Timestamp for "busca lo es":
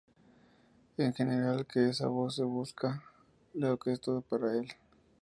2.41-4.01